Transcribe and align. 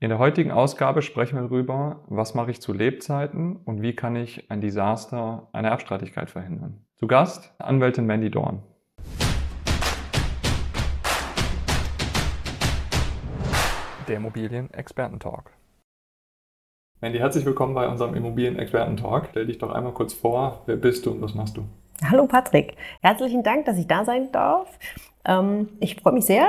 In 0.00 0.10
der 0.10 0.20
heutigen 0.20 0.52
Ausgabe 0.52 1.02
sprechen 1.02 1.34
wir 1.34 1.48
darüber, 1.48 2.04
was 2.06 2.32
mache 2.32 2.52
ich 2.52 2.60
zu 2.60 2.72
Lebzeiten 2.72 3.56
und 3.56 3.82
wie 3.82 3.96
kann 3.96 4.14
ich 4.14 4.48
ein 4.48 4.60
Desaster, 4.60 5.48
eine 5.52 5.70
Erbstreitigkeit 5.70 6.30
verhindern. 6.30 6.86
Zu 7.00 7.08
Gast 7.08 7.52
Anwältin 7.58 8.06
Mandy 8.06 8.30
Dorn. 8.30 8.62
Der 14.06 14.18
Immobilien-Experten-Talk. 14.18 15.50
Mandy, 17.00 17.18
herzlich 17.18 17.44
willkommen 17.44 17.74
bei 17.74 17.88
unserem 17.88 18.14
Immobilien-Experten-Talk. 18.14 19.26
Stell 19.30 19.46
dich 19.46 19.58
doch 19.58 19.72
einmal 19.72 19.94
kurz 19.94 20.14
vor, 20.14 20.62
wer 20.66 20.76
bist 20.76 21.06
du 21.06 21.10
und 21.10 21.22
was 21.22 21.34
machst 21.34 21.56
du? 21.56 21.64
Hallo 22.08 22.28
Patrick, 22.28 22.76
herzlichen 23.02 23.42
Dank, 23.42 23.64
dass 23.64 23.76
ich 23.76 23.88
da 23.88 24.04
sein 24.04 24.30
darf. 24.30 24.78
Ähm, 25.24 25.70
ich 25.80 25.96
freue 25.96 26.12
mich 26.12 26.26
sehr, 26.26 26.46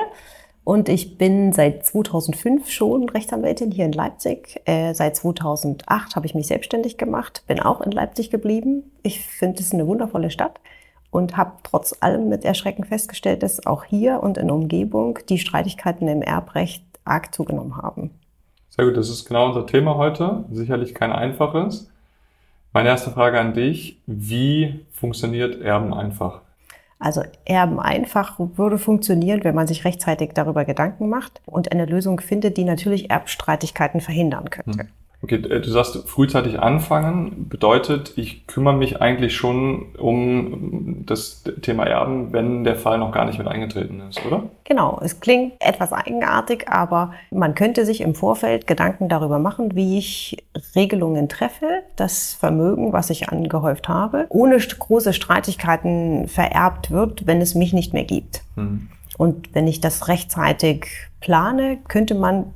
und 0.69 0.87
ich 0.87 1.17
bin 1.17 1.51
seit 1.51 1.83
2005 1.83 2.69
schon 2.69 3.09
Rechtsanwältin 3.09 3.71
hier 3.71 3.85
in 3.85 3.91
Leipzig. 3.91 4.61
Äh, 4.65 4.93
seit 4.93 5.15
2008 5.15 6.15
habe 6.15 6.27
ich 6.27 6.35
mich 6.35 6.45
selbstständig 6.45 6.99
gemacht, 6.99 7.41
bin 7.47 7.59
auch 7.59 7.81
in 7.81 7.91
Leipzig 7.91 8.29
geblieben. 8.29 8.83
Ich 9.01 9.25
finde 9.25 9.61
es 9.61 9.73
eine 9.73 9.87
wundervolle 9.87 10.29
Stadt 10.29 10.59
und 11.09 11.37
habe 11.37 11.53
trotz 11.63 11.95
allem 12.01 12.29
mit 12.29 12.45
Erschrecken 12.45 12.83
festgestellt, 12.83 13.41
dass 13.41 13.65
auch 13.65 13.83
hier 13.83 14.21
und 14.21 14.37
in 14.37 14.45
der 14.45 14.55
Umgebung 14.55 15.17
die 15.27 15.39
Streitigkeiten 15.39 16.07
im 16.07 16.21
Erbrecht 16.21 16.83
arg 17.03 17.33
zugenommen 17.33 17.75
haben. 17.77 18.11
Sehr 18.69 18.85
gut, 18.85 18.95
das 18.95 19.09
ist 19.09 19.25
genau 19.25 19.47
unser 19.47 19.65
Thema 19.65 19.95
heute. 19.95 20.45
Sicherlich 20.51 20.93
kein 20.93 21.11
einfaches. 21.11 21.89
Meine 22.73 22.89
erste 22.89 23.09
Frage 23.09 23.39
an 23.39 23.55
dich. 23.55 23.97
Wie 24.05 24.85
funktioniert 24.91 25.59
Erben 25.63 25.95
einfach? 25.95 26.41
Also 26.99 27.23
Erben 27.45 27.79
einfach 27.79 28.37
würde 28.37 28.77
funktionieren, 28.77 29.45
wenn 29.45 29.55
man 29.55 29.67
sich 29.67 29.85
rechtzeitig 29.85 30.31
darüber 30.33 30.65
Gedanken 30.65 31.07
macht 31.07 31.41
und 31.45 31.71
eine 31.71 31.85
Lösung 31.85 32.19
findet, 32.19 32.57
die 32.57 32.65
natürlich 32.65 33.09
Erbstreitigkeiten 33.09 34.01
verhindern 34.01 34.49
könnte. 34.49 34.83
Hm. 34.83 34.89
Okay, 35.21 35.35
äh, 35.35 35.59
du 35.59 35.69
sagst 35.69 35.97
frühzeitig 36.07 36.59
anfangen, 36.59 37.49
bedeutet, 37.49 38.13
ich 38.15 38.47
kümmere 38.47 38.75
mich 38.75 39.01
eigentlich 39.01 39.35
schon 39.35 39.95
um 39.97 41.05
das 41.05 41.43
Thema 41.61 41.85
Erben, 41.85 42.31
wenn 42.31 42.63
der 42.63 42.75
Fall 42.75 42.97
noch 42.99 43.11
gar 43.11 43.25
nicht 43.25 43.37
mit 43.37 43.47
eingetreten 43.47 44.01
ist, 44.09 44.25
oder? 44.25 44.43
Genau, 44.63 44.99
es 45.03 45.19
klingt 45.19 45.53
etwas 45.59 45.91
eigenartig, 45.91 46.69
aber 46.69 47.13
man 47.31 47.53
könnte 47.53 47.85
sich 47.85 48.01
im 48.01 48.15
Vorfeld 48.15 48.65
Gedanken 48.65 49.09
darüber 49.09 49.39
machen, 49.39 49.75
wie 49.75 49.97
ich 49.97 50.37
Regelungen 50.75 51.27
treffe, 51.27 51.83
das 51.97 52.33
Vermögen, 52.33 52.93
was 52.93 53.09
ich 53.09 53.29
angehäuft 53.29 53.89
habe, 53.89 54.25
ohne 54.29 54.57
große 54.57 55.11
Streitigkeiten 55.11 56.27
vererbt 56.27 56.91
wird, 56.91 57.27
wenn 57.27 57.41
es 57.41 57.55
mich 57.55 57.73
nicht 57.73 57.93
mehr 57.93 58.05
gibt. 58.05 58.41
Mhm. 58.55 58.89
Und 59.17 59.53
wenn 59.53 59.67
ich 59.67 59.81
das 59.81 60.07
rechtzeitig 60.07 60.87
plane, 61.19 61.79
könnte 61.89 62.15
man 62.15 62.53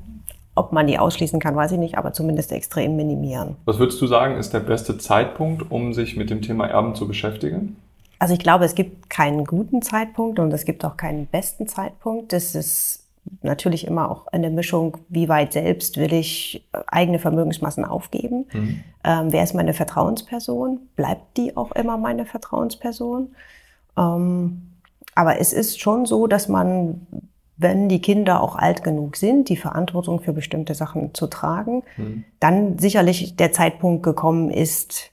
ob 0.55 0.71
man 0.71 0.87
die 0.87 0.99
ausschließen 0.99 1.39
kann, 1.39 1.55
weiß 1.55 1.71
ich 1.71 1.79
nicht, 1.79 1.97
aber 1.97 2.13
zumindest 2.13 2.51
extrem 2.51 2.95
minimieren. 2.95 3.55
Was 3.65 3.79
würdest 3.79 4.01
du 4.01 4.07
sagen, 4.07 4.37
ist 4.37 4.53
der 4.53 4.59
beste 4.59 4.97
Zeitpunkt, 4.97 5.71
um 5.71 5.93
sich 5.93 6.15
mit 6.15 6.29
dem 6.29 6.41
Thema 6.41 6.67
Erben 6.67 6.95
zu 6.95 7.07
beschäftigen? 7.07 7.75
Also 8.19 8.35
ich 8.35 8.39
glaube, 8.39 8.63
es 8.63 8.75
gibt 8.75 9.09
keinen 9.09 9.45
guten 9.45 9.81
Zeitpunkt 9.81 10.39
und 10.39 10.53
es 10.53 10.63
gibt 10.65 10.85
auch 10.85 10.95
keinen 10.95 11.25
besten 11.27 11.67
Zeitpunkt. 11.67 12.31
Das 12.31 12.55
ist 12.55 13.03
natürlich 13.41 13.87
immer 13.87 14.09
auch 14.09 14.27
eine 14.27 14.49
Mischung, 14.49 14.97
wie 15.09 15.27
weit 15.27 15.53
selbst 15.53 15.97
will 15.97 16.13
ich 16.13 16.65
eigene 16.87 17.19
Vermögensmassen 17.19 17.83
aufgeben. 17.83 18.45
Mhm. 18.53 18.83
Ähm, 19.03 19.27
wer 19.31 19.43
ist 19.43 19.55
meine 19.55 19.73
Vertrauensperson? 19.73 20.79
Bleibt 20.95 21.37
die 21.37 21.57
auch 21.57 21.71
immer 21.73 21.97
meine 21.97 22.25
Vertrauensperson? 22.25 23.29
Ähm, 23.97 24.69
aber 25.15 25.39
es 25.39 25.53
ist 25.53 25.79
schon 25.79 26.05
so, 26.05 26.27
dass 26.27 26.47
man 26.47 27.05
wenn 27.57 27.87
die 27.87 28.01
Kinder 28.01 28.41
auch 28.41 28.55
alt 28.55 28.83
genug 28.83 29.15
sind, 29.15 29.49
die 29.49 29.57
Verantwortung 29.57 30.21
für 30.21 30.33
bestimmte 30.33 30.73
Sachen 30.73 31.13
zu 31.13 31.27
tragen, 31.27 31.83
mhm. 31.97 32.23
dann 32.39 32.79
sicherlich 32.79 33.35
der 33.35 33.51
Zeitpunkt 33.51 34.03
gekommen 34.03 34.49
ist, 34.49 35.11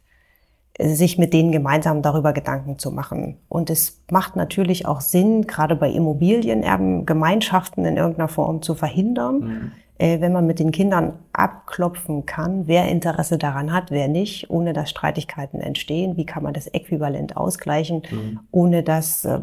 sich 0.83 1.19
mit 1.19 1.35
denen 1.35 1.53
gemeinsam 1.53 2.03
darüber 2.03 2.33
Gedanken 2.33 2.79
zu 2.79 2.91
machen. 2.91 3.37
Und 3.49 3.71
es 3.71 4.01
macht 4.11 4.37
natürlich 4.37 4.87
auch 4.87 5.01
Sinn, 5.01 5.47
gerade 5.47 5.77
bei 5.77 5.91
Immobilienerben 5.91 7.05
Gemeinschaften 7.07 7.85
in 7.85 7.97
irgendeiner 7.97 8.29
Form 8.29 8.63
zu 8.63 8.75
verhindern, 8.75 9.39
mhm. 9.39 9.73
äh, 9.99 10.21
wenn 10.21 10.33
man 10.33 10.47
mit 10.47 10.59
den 10.59 10.71
Kindern 10.71 11.15
abklopfen 11.33 12.25
kann, 12.25 12.67
wer 12.67 12.89
Interesse 12.89 13.37
daran 13.37 13.73
hat, 13.73 13.91
wer 13.91 14.09
nicht, 14.09 14.49
ohne 14.49 14.73
dass 14.73 14.89
Streitigkeiten 14.89 15.61
entstehen. 15.61 16.17
Wie 16.17 16.27
kann 16.27 16.43
man 16.43 16.55
das 16.55 16.67
äquivalent 16.69 17.37
ausgleichen, 17.37 18.03
mhm. 18.11 18.41
ohne 18.51 18.83
dass 18.83 19.27
äh, 19.27 19.41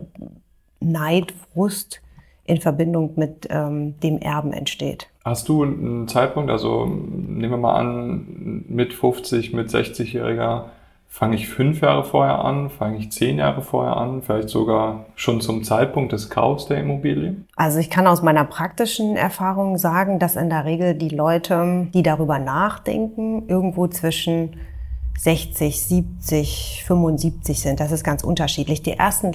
Neid, 0.79 1.33
Frust 1.53 2.01
in 2.47 2.59
Verbindung 2.59 3.11
mit 3.15 3.47
ähm, 3.49 3.99
dem 4.01 4.19
Erben 4.19 4.53
entsteht. 4.53 5.07
Hast 5.23 5.49
du 5.49 5.63
einen 5.63 6.07
Zeitpunkt, 6.07 6.49
also 6.49 6.85
nehmen 6.85 7.51
wir 7.51 7.57
mal 7.57 7.75
an, 7.75 8.63
mit 8.67 8.93
50, 8.93 9.53
mit 9.53 9.69
60-Jähriger, 9.69 10.63
fange 11.09 11.35
ich 11.35 11.49
fünf 11.49 11.81
Jahre 11.81 12.03
vorher 12.03 12.43
an, 12.45 12.69
fange 12.69 12.97
ich 12.97 13.11
zehn 13.11 13.37
Jahre 13.37 13.61
vorher 13.61 13.97
an, 13.97 14.21
vielleicht 14.21 14.49
sogar 14.49 15.05
schon 15.15 15.41
zum 15.41 15.63
Zeitpunkt 15.63 16.13
des 16.13 16.29
Kaufs 16.29 16.67
der 16.67 16.79
Immobilie? 16.79 17.35
Also 17.55 17.79
ich 17.79 17.89
kann 17.89 18.07
aus 18.07 18.21
meiner 18.21 18.45
praktischen 18.45 19.15
Erfahrung 19.17 19.77
sagen, 19.77 20.19
dass 20.19 20.35
in 20.35 20.49
der 20.49 20.63
Regel 20.63 20.95
die 20.95 21.09
Leute, 21.09 21.87
die 21.93 22.03
darüber 22.03 22.39
nachdenken, 22.39 23.47
irgendwo 23.47 23.87
zwischen 23.87 24.51
60, 25.17 25.81
70, 25.81 26.83
75 26.85 27.59
sind. 27.59 27.79
Das 27.79 27.91
ist 27.91 28.03
ganz 28.03 28.23
unterschiedlich. 28.23 28.83
Die 28.83 28.91
ersten 28.91 29.31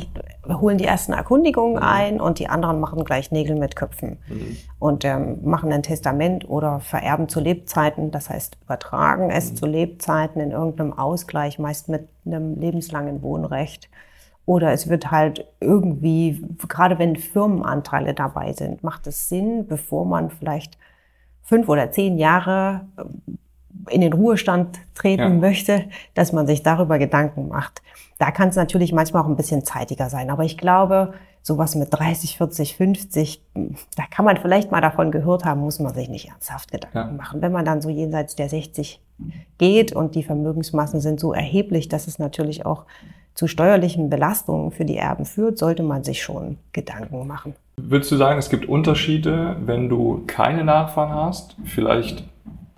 holen 0.49 0.79
die 0.79 0.85
ersten 0.85 1.13
Erkundigungen 1.13 1.75
mhm. 1.75 1.83
ein 1.83 2.21
und 2.21 2.39
die 2.39 2.49
anderen 2.49 2.79
machen 2.79 3.05
gleich 3.05 3.33
Nägel 3.33 3.57
mit 3.57 3.75
Köpfen 3.75 4.19
mhm. 4.29 4.57
und 4.79 5.05
ähm, 5.05 5.41
machen 5.43 5.73
ein 5.73 5.83
Testament 5.83 6.49
oder 6.49 6.79
vererben 6.81 7.29
zu 7.29 7.41
Lebzeiten. 7.41 8.13
Das 8.13 8.31
heißt, 8.31 8.59
übertragen 8.63 9.31
es 9.31 9.51
mhm. 9.51 9.57
zu 9.57 9.67
Lebzeiten 9.67 10.41
in 10.41 10.53
irgendeinem 10.53 10.93
Ausgleich, 10.93 11.59
meist 11.59 11.89
mit 11.89 12.09
einem 12.25 12.55
lebenslangen 12.55 13.21
Wohnrecht. 13.23 13.91
Oder 14.47 14.73
es 14.73 14.89
wird 14.89 15.11
halt 15.11 15.47
irgendwie, 15.61 16.45
gerade 16.69 16.99
wenn 16.99 17.17
Firmenanteile 17.17 18.15
dabei 18.15 18.53
sind, 18.53 18.83
macht 18.83 19.07
es 19.07 19.29
Sinn, 19.29 19.67
bevor 19.67 20.05
man 20.05 20.31
vielleicht 20.31 20.79
fünf 21.43 21.69
oder 21.69 21.91
zehn 21.91 22.19
Jahre 22.19 22.87
in 23.89 24.01
den 24.01 24.13
Ruhestand 24.13 24.79
treten 24.95 25.23
ja. 25.23 25.29
möchte, 25.29 25.85
dass 26.15 26.33
man 26.33 26.47
sich 26.47 26.63
darüber 26.63 26.99
Gedanken 26.99 27.49
macht. 27.49 27.83
Da 28.19 28.31
kann 28.31 28.49
es 28.49 28.57
natürlich 28.57 28.93
manchmal 28.93 29.23
auch 29.23 29.29
ein 29.29 29.37
bisschen 29.37 29.65
zeitiger 29.65 30.09
sein. 30.09 30.31
Aber 30.31 30.45
ich 30.45 30.57
glaube, 30.57 31.15
sowas 31.43 31.75
mit 31.75 31.89
30, 31.91 32.37
40, 32.37 32.77
50, 32.77 33.43
da 33.97 34.05
kann 34.11 34.25
man 34.25 34.37
vielleicht 34.37 34.71
mal 34.71 34.81
davon 34.81 35.11
gehört 35.11 35.45
haben, 35.45 35.61
muss 35.61 35.81
man 35.81 35.93
sich 35.93 36.09
nicht 36.09 36.29
ernsthaft 36.29 36.71
Gedanken 36.71 36.97
ja. 36.97 37.07
machen. 37.07 37.43
Wenn 37.43 37.53
man 37.53 37.65
dann 37.65 37.83
so 37.83 37.89
jenseits 37.89 38.37
der 38.37 38.49
60 38.49 39.01
geht 39.59 39.93
und 39.93 40.15
die 40.15 40.23
Vermögensmassen 40.23 41.01
sind 41.01 41.19
so 41.19 41.33
erheblich, 41.33 41.89
dass 41.89 42.07
es 42.07 42.19
natürlich 42.19 42.65
auch 42.65 42.85
zu 43.35 43.47
steuerlichen 43.47 44.11
Belastungen 44.11 44.71
für 44.71 44.85
die 44.85 44.97
Erben 44.97 45.25
führt, 45.25 45.59
sollte 45.59 45.83
man 45.83 46.05
sich 46.05 46.23
schon 46.23 46.59
Gedanken 46.73 47.27
machen. 47.27 47.55
Würdest 47.77 48.13
du 48.13 48.17
sagen, 48.17 48.39
es 48.39 48.51
gibt 48.51 48.69
Unterschiede, 48.69 49.57
wenn 49.65 49.89
du 49.89 50.23
keine 50.27 50.65
Nachfahren 50.65 51.15
hast, 51.15 51.57
vielleicht 51.65 52.25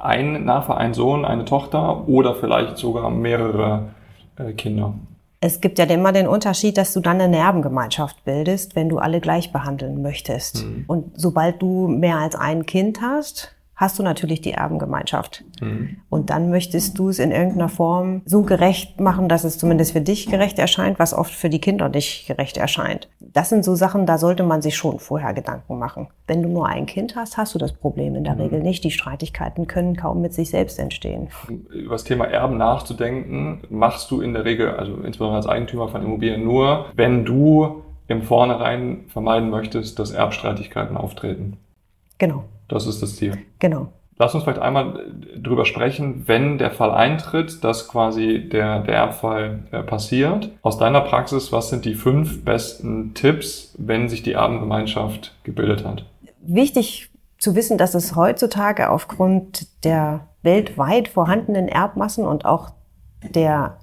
ein 0.05 0.45
Nachfahr, 0.45 0.79
ein 0.79 0.95
Sohn, 0.95 1.25
eine 1.25 1.45
Tochter 1.45 2.07
oder 2.09 2.35
vielleicht 2.35 2.79
sogar 2.79 3.11
mehrere 3.11 3.91
äh, 4.37 4.53
Kinder. 4.53 4.95
Es 5.41 5.61
gibt 5.61 5.79
ja 5.79 5.85
immer 5.85 6.13
den 6.13 6.27
Unterschied, 6.27 6.79
dass 6.79 6.95
du 6.95 7.01
dann 7.01 7.21
eine 7.21 7.37
Erbengemeinschaft 7.37 8.25
bildest, 8.25 8.77
wenn 8.77 8.89
du 8.89 8.99
alle 8.99 9.21
gleich 9.21 9.53
behandeln 9.53 10.01
möchtest. 10.01 10.65
Mhm. 10.65 10.85
Und 10.87 11.21
sobald 11.21 11.61
du 11.61 11.87
mehr 11.87 12.17
als 12.17 12.35
ein 12.35 12.65
Kind 12.65 13.03
hast, 13.03 13.55
hast 13.77 13.99
du 13.99 14.03
natürlich 14.03 14.41
die 14.41 14.53
Erbengemeinschaft. 14.53 15.45
Mhm. 15.61 15.99
Und 16.09 16.31
dann 16.31 16.49
möchtest 16.49 16.99
du 16.99 17.09
es 17.09 17.19
in 17.19 17.31
irgendeiner 17.31 17.69
Form 17.69 18.23
so 18.25 18.43
gerecht 18.43 19.01
machen, 19.01 19.29
dass 19.29 19.45
es 19.45 19.59
zumindest 19.59 19.93
für 19.93 20.01
dich 20.01 20.27
gerecht 20.27 20.59
erscheint, 20.59 20.99
was 20.99 21.13
oft 21.13 21.35
für 21.35 21.51
die 21.51 21.61
Kinder 21.61 21.89
nicht 21.89 22.27
gerecht 22.27 22.57
erscheint. 22.57 23.09
Das 23.35 23.49
sind 23.49 23.65
so 23.65 23.75
Sachen, 23.75 24.07
da 24.07 24.17
sollte 24.17 24.45
man 24.45 24.63
sich 24.63 24.77
schon 24.77 25.01
vorher 25.01 25.35
Gedanken 25.35 25.77
machen. 25.77 26.07
Wenn 26.29 26.41
du 26.41 26.49
nur 26.49 26.69
ein 26.69 26.87
Kind 26.87 27.17
hast, 27.17 27.37
hast 27.37 27.53
du 27.53 27.59
das 27.59 27.73
Problem 27.73 28.15
in 28.15 28.23
der 28.23 28.37
mhm. 28.37 28.43
Regel 28.43 28.63
nicht. 28.63 28.85
Die 28.85 28.93
Streitigkeiten 28.93 29.67
können 29.67 29.97
kaum 29.97 30.23
mit 30.23 30.33
sich 30.33 30.51
selbst 30.51 30.79
entstehen. 30.79 31.29
Über 31.69 31.97
das 31.97 32.05
Thema 32.05 32.27
Erben 32.27 32.57
nachzudenken, 32.57 33.65
machst 33.71 34.09
du 34.13 34.21
in 34.21 34.35
der 34.35 34.45
Regel, 34.45 34.71
also 34.71 34.95
insbesondere 34.99 35.39
als 35.39 35.49
Eigentümer 35.49 35.89
von 35.89 36.03
Immobilien, 36.03 36.45
nur, 36.45 36.87
wenn 36.95 37.25
du 37.25 37.83
im 38.07 38.23
Vornherein 38.23 39.07
vermeiden 39.09 39.51
möchtest, 39.51 39.99
dass 39.99 40.13
Erbstreitigkeiten 40.13 40.97
auftreten. 40.97 41.57
Genau. 42.19 42.45
Das 42.69 42.87
ist 42.87 43.03
das 43.03 43.17
Ziel. 43.17 43.37
Genau. 43.59 43.89
Lass 44.17 44.35
uns 44.35 44.45
vielleicht 44.45 44.61
einmal 44.61 45.13
drüber 45.37 45.65
sprechen, 45.65 46.23
wenn 46.27 46.59
der 46.59 46.71
Fall 46.71 46.93
eintritt, 46.93 47.65
dass 47.65 47.89
quasi 47.89 48.49
der, 48.49 48.81
der 48.81 48.95
Erbfall 48.95 49.65
äh, 49.73 49.83
passiert. 49.83 50.51
Aus 50.63 50.79
deiner 50.79 51.01
Praxis, 51.01 51.51
was 51.51 51.71
sind 51.71 51.85
die 51.85 51.95
fünf 51.95 52.45
besten 52.45 53.15
Tipps, 53.15 53.75
wenn 53.79 54.09
sich 54.09 54.23
die 54.23 54.33
Erbengemeinschaft 54.33 55.35
gebildet 55.43 55.85
hat? 55.85 56.05
Wichtig 56.43 57.11
zu 57.39 57.57
wissen, 57.57 57.77
dass 57.77 57.95
es 57.95 58.15
heutzutage 58.15 58.91
aufgrund 58.91 59.85
der 59.85 60.29
weltweit 60.43 61.09
vorhandenen 61.09 61.69
Erbmassen 61.69 62.25
und 62.25 62.45
auch 62.45 62.71
der 63.35 63.79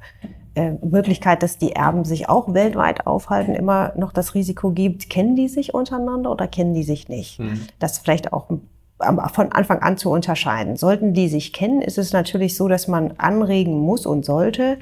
äh, 0.55 0.71
Möglichkeit, 0.81 1.43
dass 1.43 1.57
die 1.57 1.73
Erben 1.73 2.05
sich 2.05 2.29
auch 2.29 2.53
weltweit 2.53 3.07
aufhalten, 3.07 3.55
immer 3.55 3.93
noch 3.97 4.13
das 4.13 4.35
Risiko 4.35 4.71
gibt, 4.71 5.09
kennen 5.09 5.35
die 5.35 5.47
sich 5.47 5.73
untereinander 5.73 6.31
oder 6.31 6.47
kennen 6.47 6.73
die 6.73 6.83
sich 6.83 7.09
nicht? 7.09 7.39
Mhm. 7.39 7.67
Das 7.79 7.99
vielleicht 7.99 8.33
auch 8.33 8.49
von 9.33 9.51
Anfang 9.51 9.79
an 9.79 9.97
zu 9.97 10.09
unterscheiden. 10.09 10.75
Sollten 10.75 11.13
die 11.13 11.27
sich 11.27 11.53
kennen, 11.53 11.81
ist 11.81 11.97
es 11.97 12.13
natürlich 12.13 12.55
so, 12.55 12.67
dass 12.67 12.87
man 12.87 13.13
anregen 13.17 13.79
muss 13.79 14.05
und 14.05 14.25
sollte, 14.25 14.77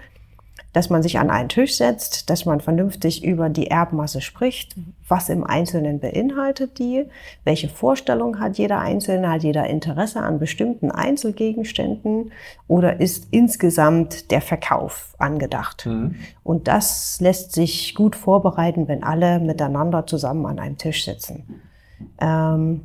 dass 0.74 0.90
man 0.90 1.02
sich 1.02 1.18
an 1.18 1.32
einen 1.32 1.50
Tisch 1.50 1.78
setzt, 1.78 2.30
dass 2.30 2.46
man 2.46 2.62
vernünftig 2.62 3.24
über 3.24 3.50
die 3.50 3.72
Erbmasse 3.72 4.22
spricht, 4.22 4.76
was 5.08 5.30
im 5.30 5.44
Einzelnen 5.44 6.00
beinhaltet 6.00 6.78
die, 6.78 7.06
welche 7.44 7.70
Vorstellung 7.70 8.40
hat 8.40 8.58
jeder 8.58 8.80
Einzelne, 8.80 9.32
hat 9.32 9.44
jeder 9.44 9.68
Interesse 9.68 10.22
an 10.22 10.38
bestimmten 10.38 10.92
Einzelgegenständen 10.92 12.32
oder 12.68 13.00
ist 13.00 13.28
insgesamt 13.32 14.30
der 14.30 14.42
Verkauf 14.42 15.16
angedacht. 15.18 15.88
Mhm. 15.88 16.16
Und 16.44 16.68
das 16.68 17.20
lässt 17.20 17.54
sich 17.54 17.96
gut 17.96 18.16
vorbereiten, 18.16 18.88
wenn 18.88 19.04
alle 19.04 19.40
miteinander 19.40 20.06
zusammen 20.06 20.46
an 20.46 20.60
einem 20.60 20.78
Tisch 20.78 21.04
sitzen. 21.04 21.62
Ähm, 22.22 22.82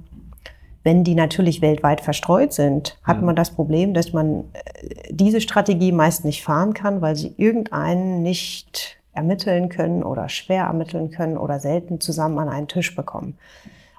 wenn 0.84 1.02
die 1.02 1.14
natürlich 1.14 1.62
weltweit 1.62 2.02
verstreut 2.02 2.52
sind, 2.52 2.98
hat 3.02 3.22
man 3.22 3.34
das 3.34 3.50
Problem, 3.50 3.94
dass 3.94 4.12
man 4.12 4.44
äh, 4.52 4.94
diese 5.10 5.40
Strategie 5.40 5.90
meist 5.90 6.24
nicht 6.24 6.44
fahren 6.44 6.74
kann, 6.74 7.00
weil 7.00 7.16
sie 7.16 7.34
irgendeinen 7.38 8.22
nicht 8.22 8.98
ermitteln 9.14 9.70
können 9.70 10.02
oder 10.02 10.28
schwer 10.28 10.64
ermitteln 10.64 11.10
können 11.10 11.38
oder 11.38 11.58
selten 11.58 12.00
zusammen 12.00 12.38
an 12.38 12.48
einen 12.50 12.68
Tisch 12.68 12.94
bekommen. 12.94 13.38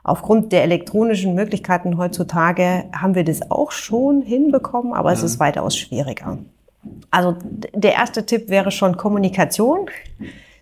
Aufgrund 0.03 0.51
der 0.51 0.61
elektronischen 0.61 1.33
Möglichkeiten 1.33 1.97
heutzutage 1.97 2.85
haben 2.93 3.15
wir 3.15 3.23
das 3.23 3.49
auch 3.49 3.71
schon 3.71 4.21
hinbekommen, 4.21 4.93
aber 4.93 5.11
es 5.11 5.23
ist 5.23 5.39
weitaus 5.39 5.75
schwieriger. 5.75 6.37
Also 7.09 7.35
der 7.73 7.93
erste 7.93 8.27
Tipp 8.27 8.49
wäre 8.49 8.69
schon 8.69 8.97
Kommunikation 8.97 9.89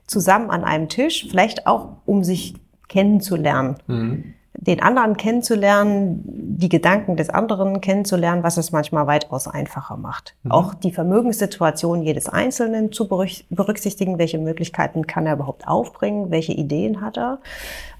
zusammen 0.07 0.49
an 0.49 0.63
einem 0.63 0.87
Tisch, 0.87 1.27
vielleicht 1.29 1.67
auch 1.67 1.97
um 2.05 2.23
sich 2.23 2.53
kennenzulernen. 2.87 3.75
Mhm 3.87 4.33
den 4.55 4.81
anderen 4.81 5.17
kennenzulernen, 5.17 6.21
die 6.25 6.69
Gedanken 6.69 7.15
des 7.17 7.29
anderen 7.29 7.81
kennenzulernen, 7.81 8.43
was 8.43 8.57
es 8.57 8.71
manchmal 8.71 9.07
weitaus 9.07 9.47
einfacher 9.47 9.97
macht. 9.97 10.35
Mhm. 10.43 10.51
Auch 10.51 10.73
die 10.75 10.91
Vermögenssituation 10.91 12.03
jedes 12.03 12.29
Einzelnen 12.29 12.91
zu 12.91 13.07
berücksichtigen, 13.07 14.19
welche 14.19 14.37
Möglichkeiten 14.37 15.07
kann 15.07 15.25
er 15.25 15.33
überhaupt 15.33 15.67
aufbringen, 15.67 16.29
welche 16.29 16.53
Ideen 16.53 17.01
hat 17.01 17.17
er. 17.17 17.39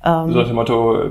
Ähm, 0.06 0.32
so 0.32 0.44
dem 0.44 0.56
Motto, 0.56 1.02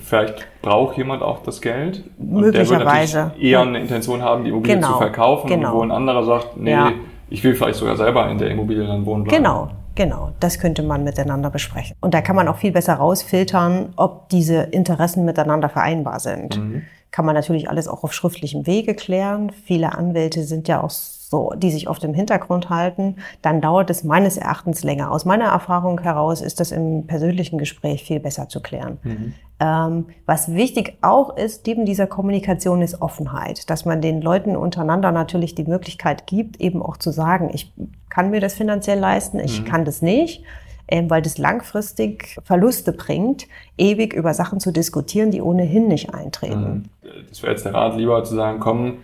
vielleicht 0.00 0.46
braucht 0.60 0.98
jemand 0.98 1.22
auch 1.22 1.42
das 1.42 1.60
Geld. 1.60 2.04
Möglicherweise. 2.18 3.32
Eher 3.40 3.62
eine 3.62 3.80
Intention 3.80 4.22
haben, 4.22 4.44
die 4.44 4.50
Immobilie 4.50 4.76
genau, 4.76 4.92
zu 4.92 4.98
verkaufen, 4.98 5.48
genau. 5.48 5.74
wo 5.74 5.82
ein 5.82 5.92
anderer 5.92 6.24
sagt, 6.24 6.56
nee, 6.58 6.70
ja. 6.70 6.92
ich 7.30 7.42
will 7.42 7.54
vielleicht 7.54 7.78
sogar 7.78 7.96
selber 7.96 8.28
in 8.30 8.38
der 8.38 8.50
Immobilie 8.50 8.86
dann 8.86 9.06
wohnen 9.06 9.24
bleiben. 9.24 9.42
Genau, 9.42 9.70
Genau, 9.94 10.32
das 10.40 10.58
könnte 10.58 10.82
man 10.82 11.04
miteinander 11.04 11.50
besprechen. 11.50 11.96
Und 12.00 12.14
da 12.14 12.20
kann 12.20 12.36
man 12.36 12.48
auch 12.48 12.56
viel 12.56 12.72
besser 12.72 12.94
rausfiltern, 12.94 13.92
ob 13.96 14.28
diese 14.28 14.62
Interessen 14.62 15.24
miteinander 15.24 15.68
vereinbar 15.68 16.20
sind. 16.20 16.58
Mhm. 16.58 16.82
Kann 17.10 17.24
man 17.24 17.36
natürlich 17.36 17.70
alles 17.70 17.86
auch 17.86 18.02
auf 18.02 18.12
schriftlichem 18.12 18.66
Wege 18.66 18.94
klären. 18.94 19.50
Viele 19.50 19.96
Anwälte 19.96 20.42
sind 20.42 20.66
ja 20.66 20.82
auch 20.82 20.90
so, 20.90 21.52
die 21.56 21.70
sich 21.70 21.88
oft 21.88 22.04
im 22.04 22.14
Hintergrund 22.14 22.70
halten, 22.70 23.16
dann 23.42 23.60
dauert 23.60 23.90
es 23.90 24.04
meines 24.04 24.36
Erachtens 24.36 24.84
länger. 24.84 25.10
Aus 25.10 25.24
meiner 25.24 25.46
Erfahrung 25.46 26.00
heraus 26.00 26.40
ist 26.40 26.60
das 26.60 26.70
im 26.70 27.06
persönlichen 27.06 27.58
Gespräch 27.58 28.04
viel 28.04 28.20
besser 28.20 28.48
zu 28.48 28.60
klären. 28.60 28.98
Mhm. 29.02 29.34
Ähm, 29.60 30.06
was 30.26 30.52
wichtig 30.52 30.98
auch 31.00 31.36
ist, 31.36 31.66
neben 31.66 31.86
dieser 31.86 32.06
Kommunikation 32.06 32.82
ist 32.82 33.00
Offenheit, 33.00 33.70
dass 33.70 33.84
man 33.84 34.00
den 34.00 34.20
Leuten 34.20 34.56
untereinander 34.56 35.12
natürlich 35.12 35.54
die 35.54 35.64
Möglichkeit 35.64 36.26
gibt, 36.26 36.60
eben 36.60 36.82
auch 36.82 36.96
zu 36.96 37.12
sagen, 37.12 37.50
ich 37.52 37.72
kann 38.10 38.30
mir 38.30 38.40
das 38.40 38.54
finanziell 38.54 38.98
leisten, 38.98 39.38
ich 39.38 39.60
mhm. 39.60 39.64
kann 39.64 39.84
das 39.84 40.02
nicht. 40.02 40.44
Ähm, 40.86 41.08
weil 41.08 41.22
das 41.22 41.38
langfristig 41.38 42.36
Verluste 42.44 42.92
bringt, 42.92 43.46
ewig 43.78 44.12
über 44.12 44.34
Sachen 44.34 44.60
zu 44.60 44.70
diskutieren, 44.70 45.30
die 45.30 45.40
ohnehin 45.40 45.88
nicht 45.88 46.12
eintreten. 46.12 46.84
Mhm. 47.02 47.20
Das 47.30 47.42
wäre 47.42 47.52
jetzt 47.52 47.64
der 47.64 47.72
Rat, 47.72 47.96
lieber 47.96 48.22
zu 48.22 48.34
sagen, 48.34 48.60
komm, 48.60 48.98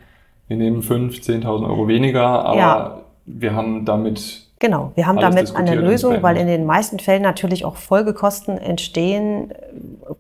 wir 0.49 0.59
nehmen 0.59 0.83
5.000, 0.83 1.43
10.000 1.43 1.67
Euro 1.67 1.89
weniger, 1.89 2.45
aber 2.45 2.59
ja. 2.59 3.01
wir 3.25 3.55
haben 3.55 3.87
damit. 3.87 4.40
Genau, 4.61 4.93
wir 4.95 5.07
haben 5.07 5.19
damit 5.19 5.57
eine 5.57 5.75
Lösung, 5.75 6.23
weil 6.23 6.37
in 6.37 6.47
den 6.47 6.67
meisten 6.67 6.99
Fällen 6.99 7.23
natürlich 7.23 7.65
auch 7.65 7.77
Folgekosten 7.77 8.59
entstehen, 8.59 9.55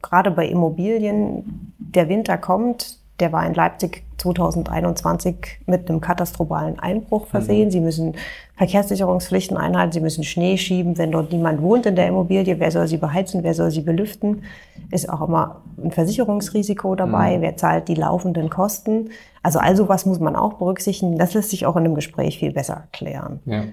gerade 0.00 0.30
bei 0.30 0.46
Immobilien. 0.46 1.74
Der 1.78 2.08
Winter 2.08 2.38
kommt, 2.38 2.98
der 3.20 3.32
war 3.32 3.46
in 3.46 3.52
Leipzig 3.52 4.02
2021 4.16 5.60
mit 5.66 5.90
einem 5.90 6.00
katastrophalen 6.00 6.78
Einbruch 6.78 7.26
versehen. 7.26 7.66
Mhm. 7.66 7.70
Sie 7.70 7.80
müssen 7.80 8.14
Verkehrssicherungspflichten 8.56 9.58
einhalten, 9.58 9.92
sie 9.92 10.00
müssen 10.00 10.24
Schnee 10.24 10.56
schieben. 10.56 10.96
Wenn 10.96 11.12
dort 11.12 11.32
niemand 11.32 11.60
wohnt 11.60 11.84
in 11.84 11.96
der 11.96 12.08
Immobilie, 12.08 12.58
wer 12.58 12.70
soll 12.70 12.88
sie 12.88 12.96
beheizen, 12.96 13.42
wer 13.42 13.52
soll 13.52 13.70
sie 13.70 13.82
belüften? 13.82 14.44
Ist 14.90 15.10
auch 15.10 15.20
immer 15.20 15.60
ein 15.82 15.90
Versicherungsrisiko 15.90 16.94
dabei. 16.94 17.36
Mhm. 17.36 17.42
Wer 17.42 17.56
zahlt 17.58 17.88
die 17.88 17.94
laufenden 17.94 18.48
Kosten? 18.48 19.10
Also 19.42 19.58
all 19.58 19.76
sowas 19.76 20.06
muss 20.06 20.18
man 20.18 20.34
auch 20.34 20.54
berücksichtigen. 20.54 21.18
Das 21.18 21.34
lässt 21.34 21.50
sich 21.50 21.66
auch 21.66 21.76
in 21.76 21.84
einem 21.84 21.94
Gespräch 21.94 22.38
viel 22.38 22.52
besser 22.52 22.84
klären. 22.92 23.40
Ja. 23.44 23.64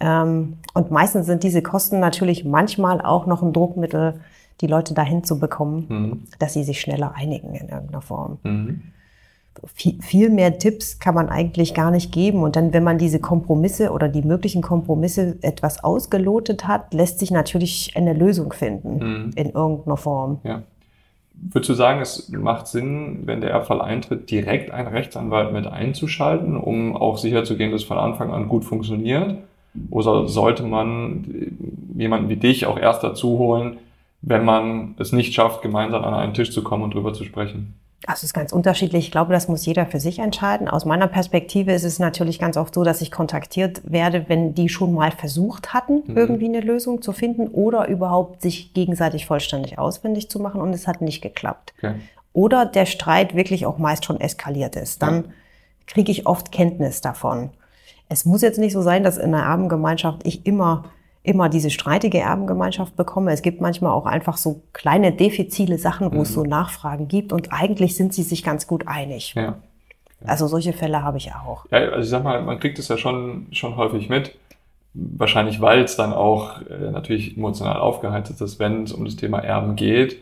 Ähm, 0.00 0.58
und 0.74 0.90
meistens 0.90 1.26
sind 1.26 1.42
diese 1.42 1.62
Kosten 1.62 2.00
natürlich 2.00 2.44
manchmal 2.44 3.00
auch 3.00 3.26
noch 3.26 3.42
ein 3.42 3.52
Druckmittel, 3.52 4.20
die 4.60 4.66
Leute 4.66 4.94
dahin 4.94 5.24
zu 5.24 5.38
bekommen, 5.38 5.86
mhm. 5.88 6.22
dass 6.38 6.54
sie 6.54 6.64
sich 6.64 6.80
schneller 6.80 7.14
einigen 7.14 7.54
in 7.54 7.68
irgendeiner 7.68 8.02
Form. 8.02 8.38
Mhm. 8.42 8.82
Viel, 9.74 10.00
viel 10.00 10.30
mehr 10.30 10.58
Tipps 10.58 11.00
kann 11.00 11.16
man 11.16 11.28
eigentlich 11.28 11.74
gar 11.74 11.90
nicht 11.90 12.12
geben. 12.12 12.42
Und 12.44 12.54
dann, 12.54 12.72
wenn 12.72 12.84
man 12.84 12.96
diese 12.96 13.18
Kompromisse 13.18 13.90
oder 13.90 14.08
die 14.08 14.22
möglichen 14.22 14.62
Kompromisse 14.62 15.36
etwas 15.42 15.82
ausgelotet 15.82 16.68
hat, 16.68 16.94
lässt 16.94 17.18
sich 17.18 17.32
natürlich 17.32 17.92
eine 17.96 18.12
Lösung 18.12 18.52
finden 18.52 18.98
mhm. 18.98 19.30
in 19.34 19.50
irgendeiner 19.50 19.96
Form. 19.96 20.38
Ja. 20.44 20.62
Würdest 21.40 21.70
du 21.70 21.74
sagen, 21.74 22.00
es 22.00 22.28
macht 22.30 22.66
Sinn, 22.66 23.20
wenn 23.24 23.40
der 23.40 23.50
Erbfall 23.50 23.80
eintritt, 23.80 24.30
direkt 24.30 24.72
einen 24.72 24.88
Rechtsanwalt 24.88 25.52
mit 25.52 25.66
einzuschalten, 25.66 26.56
um 26.56 26.96
auch 26.96 27.16
sicherzugehen, 27.16 27.70
dass 27.70 27.82
es 27.82 27.86
von 27.86 27.98
Anfang 27.98 28.32
an 28.32 28.48
gut 28.48 28.64
funktioniert? 28.64 29.38
Oder 29.90 30.28
sollte 30.28 30.62
man 30.62 31.56
jemanden 31.96 32.28
wie 32.28 32.36
dich 32.36 32.66
auch 32.66 32.78
erst 32.78 33.02
dazu 33.02 33.38
holen, 33.38 33.78
wenn 34.22 34.44
man 34.44 34.94
es 34.98 35.12
nicht 35.12 35.34
schafft, 35.34 35.62
gemeinsam 35.62 36.04
an 36.04 36.14
einen 36.14 36.34
Tisch 36.34 36.50
zu 36.50 36.62
kommen 36.62 36.84
und 36.84 36.94
drüber 36.94 37.12
zu 37.12 37.24
sprechen? 37.24 37.74
Das 38.06 38.22
ist 38.22 38.32
ganz 38.32 38.52
unterschiedlich. 38.52 39.06
Ich 39.06 39.10
glaube, 39.10 39.32
das 39.32 39.48
muss 39.48 39.66
jeder 39.66 39.84
für 39.84 39.98
sich 39.98 40.20
entscheiden. 40.20 40.68
Aus 40.68 40.84
meiner 40.84 41.08
Perspektive 41.08 41.72
ist 41.72 41.84
es 41.84 41.98
natürlich 41.98 42.38
ganz 42.38 42.56
oft 42.56 42.74
so, 42.74 42.84
dass 42.84 43.02
ich 43.02 43.10
kontaktiert 43.10 43.82
werde, 43.84 44.28
wenn 44.28 44.54
die 44.54 44.68
schon 44.68 44.94
mal 44.94 45.10
versucht 45.10 45.74
hatten, 45.74 46.04
mhm. 46.06 46.16
irgendwie 46.16 46.46
eine 46.46 46.60
Lösung 46.60 47.02
zu 47.02 47.12
finden 47.12 47.48
oder 47.48 47.88
überhaupt 47.88 48.40
sich 48.40 48.72
gegenseitig 48.72 49.26
vollständig 49.26 49.78
auswendig 49.78 50.30
zu 50.30 50.38
machen 50.38 50.60
und 50.60 50.72
es 50.72 50.86
hat 50.86 51.00
nicht 51.00 51.22
geklappt. 51.22 51.74
Okay. 51.78 51.94
Oder 52.32 52.66
der 52.66 52.86
Streit 52.86 53.34
wirklich 53.34 53.66
auch 53.66 53.78
meist 53.78 54.04
schon 54.04 54.20
eskaliert 54.20 54.76
ist. 54.76 55.02
Dann 55.02 55.16
ja. 55.16 55.30
kriege 55.88 56.12
ich 56.12 56.26
oft 56.26 56.52
Kenntnis 56.52 57.00
davon. 57.00 57.50
Es 58.08 58.24
muss 58.24 58.42
jetzt 58.42 58.58
nicht 58.58 58.72
so 58.72 58.82
sein, 58.82 59.02
dass 59.02 59.18
in 59.18 59.34
einer 59.34 59.44
Erbengemeinschaft 59.44 60.26
ich 60.26 60.46
immer 60.46 60.84
immer 61.28 61.50
diese 61.50 61.68
streitige 61.68 62.18
Erbengemeinschaft 62.18 62.96
bekomme. 62.96 63.32
Es 63.32 63.42
gibt 63.42 63.60
manchmal 63.60 63.92
auch 63.92 64.06
einfach 64.06 64.38
so 64.38 64.62
kleine 64.72 65.12
defizile 65.12 65.76
Sachen, 65.76 66.10
wo 66.12 66.16
mhm. 66.16 66.22
es 66.22 66.32
so 66.32 66.42
Nachfragen 66.42 67.06
gibt 67.06 67.32
und 67.34 67.52
eigentlich 67.52 67.96
sind 67.96 68.14
sie 68.14 68.22
sich 68.22 68.42
ganz 68.42 68.66
gut 68.66 68.86
einig. 68.86 69.34
Ja. 69.34 69.42
ja. 69.42 69.56
Also 70.24 70.46
solche 70.46 70.72
Fälle 70.72 71.02
habe 71.02 71.18
ich 71.18 71.32
auch. 71.34 71.66
Ja, 71.70 71.78
also 71.78 72.00
ich 72.00 72.08
sag 72.08 72.24
mal, 72.24 72.40
man 72.42 72.58
kriegt 72.58 72.78
es 72.78 72.88
ja 72.88 72.96
schon, 72.96 73.46
schon 73.52 73.76
häufig 73.76 74.08
mit. 74.08 74.36
Wahrscheinlich, 74.94 75.60
weil 75.60 75.82
es 75.82 75.96
dann 75.96 76.14
auch 76.14 76.62
äh, 76.62 76.90
natürlich 76.90 77.36
emotional 77.36 77.78
aufgeheizt 77.78 78.40
ist, 78.40 78.58
wenn 78.58 78.84
es 78.84 78.92
um 78.92 79.04
das 79.04 79.16
Thema 79.16 79.40
Erben 79.40 79.76
geht 79.76 80.16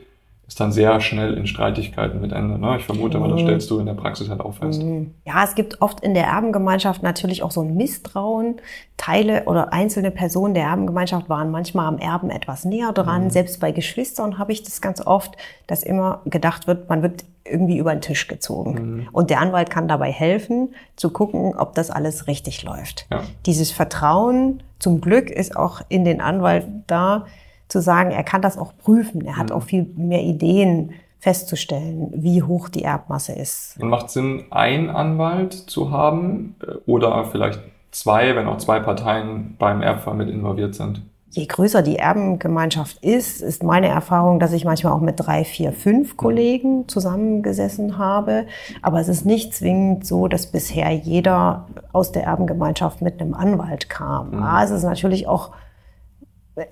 ist 0.48 0.60
dann 0.60 0.70
sehr 0.70 1.00
schnell 1.00 1.34
in 1.34 1.46
Streitigkeiten 1.46 2.20
mit 2.20 2.32
Ende. 2.32 2.58
Ne? 2.58 2.76
Ich 2.78 2.84
vermute 2.84 3.18
mal, 3.18 3.28
das 3.28 3.40
mhm. 3.40 3.46
stellst 3.46 3.70
du 3.70 3.80
in 3.80 3.86
der 3.86 3.94
Praxis 3.94 4.28
halt 4.28 4.40
auch 4.40 4.54
fest. 4.54 4.80
Mhm. 4.80 5.12
Ja, 5.24 5.42
es 5.42 5.56
gibt 5.56 5.82
oft 5.82 6.00
in 6.00 6.14
der 6.14 6.26
Erbengemeinschaft 6.26 7.02
natürlich 7.02 7.42
auch 7.42 7.50
so 7.50 7.62
ein 7.62 7.74
Misstrauen. 7.76 8.56
Teile 8.96 9.44
oder 9.44 9.72
einzelne 9.72 10.12
Personen 10.12 10.54
der 10.54 10.64
Erbengemeinschaft 10.64 11.28
waren 11.28 11.50
manchmal 11.50 11.86
am 11.86 11.98
Erben 11.98 12.30
etwas 12.30 12.64
näher 12.64 12.92
dran. 12.92 13.24
Mhm. 13.24 13.30
Selbst 13.30 13.60
bei 13.60 13.72
Geschwistern 13.72 14.38
habe 14.38 14.52
ich 14.52 14.62
das 14.62 14.80
ganz 14.80 15.04
oft, 15.04 15.36
dass 15.66 15.82
immer 15.82 16.22
gedacht 16.26 16.68
wird, 16.68 16.88
man 16.88 17.02
wird 17.02 17.24
irgendwie 17.44 17.78
über 17.78 17.92
den 17.92 18.00
Tisch 18.00 18.28
gezogen. 18.28 18.74
Mhm. 18.74 19.08
Und 19.12 19.30
der 19.30 19.40
Anwalt 19.40 19.68
kann 19.68 19.88
dabei 19.88 20.12
helfen, 20.12 20.74
zu 20.94 21.10
gucken, 21.10 21.54
ob 21.56 21.74
das 21.74 21.90
alles 21.90 22.28
richtig 22.28 22.62
läuft. 22.62 23.06
Ja. 23.10 23.22
Dieses 23.46 23.72
Vertrauen, 23.72 24.62
zum 24.78 25.00
Glück, 25.00 25.30
ist 25.30 25.56
auch 25.56 25.80
in 25.88 26.04
den 26.04 26.20
Anwalt 26.20 26.66
da, 26.86 27.26
zu 27.68 27.80
sagen, 27.80 28.10
er 28.10 28.24
kann 28.24 28.42
das 28.42 28.58
auch 28.58 28.76
prüfen. 28.76 29.24
Er 29.24 29.36
hat 29.36 29.50
mhm. 29.50 29.56
auch 29.56 29.62
viel 29.62 29.86
mehr 29.96 30.22
Ideen 30.22 30.92
festzustellen, 31.18 32.12
wie 32.14 32.42
hoch 32.42 32.68
die 32.68 32.84
Erbmasse 32.84 33.32
ist. 33.32 33.76
Und 33.80 33.88
macht 33.88 34.10
Sinn, 34.10 34.44
einen 34.50 34.90
Anwalt 34.90 35.54
zu 35.54 35.90
haben 35.90 36.54
äh, 36.62 36.72
oder 36.86 37.24
vielleicht 37.24 37.60
zwei, 37.90 38.36
wenn 38.36 38.46
auch 38.46 38.58
zwei 38.58 38.80
Parteien 38.80 39.56
beim 39.58 39.82
Erbfall 39.82 40.14
mit 40.14 40.28
involviert 40.28 40.74
sind? 40.74 41.02
Je 41.30 41.46
größer 41.46 41.82
die 41.82 41.96
Erbengemeinschaft 41.96 43.02
ist, 43.02 43.42
ist 43.42 43.62
meine 43.62 43.88
Erfahrung, 43.88 44.38
dass 44.38 44.52
ich 44.52 44.64
manchmal 44.64 44.92
auch 44.92 45.00
mit 45.00 45.16
drei, 45.18 45.44
vier, 45.44 45.72
fünf 45.72 46.12
mhm. 46.12 46.16
Kollegen 46.16 46.88
zusammengesessen 46.88 47.98
habe. 47.98 48.46
Aber 48.80 49.00
es 49.00 49.08
ist 49.08 49.26
nicht 49.26 49.52
zwingend 49.52 50.06
so, 50.06 50.28
dass 50.28 50.46
bisher 50.46 50.92
jeder 50.92 51.66
aus 51.92 52.12
der 52.12 52.24
Erbengemeinschaft 52.24 53.02
mit 53.02 53.20
einem 53.20 53.34
Anwalt 53.34 53.88
kam. 53.88 54.30
Mhm. 54.30 54.38
Ja, 54.38 54.62
es 54.62 54.70
ist 54.70 54.84
natürlich 54.84 55.26
auch 55.26 55.50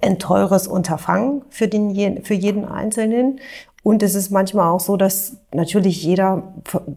ein 0.00 0.18
teures 0.18 0.66
Unterfangen 0.66 1.42
für, 1.50 1.68
den, 1.68 2.24
für 2.24 2.34
jeden 2.34 2.64
Einzelnen. 2.64 3.40
Und 3.82 4.02
es 4.02 4.14
ist 4.14 4.30
manchmal 4.30 4.70
auch 4.70 4.80
so, 4.80 4.96
dass 4.96 5.36
natürlich 5.52 6.02
jeder 6.02 6.54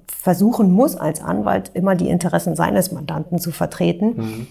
versuchen 0.07 0.71
muss, 0.71 0.95
als 0.95 1.21
Anwalt 1.21 1.71
immer 1.73 1.95
die 1.95 2.09
Interessen 2.09 2.55
seines 2.55 2.91
Mandanten 2.91 3.39
zu 3.39 3.51
vertreten. 3.51 4.13
Mhm. 4.15 4.47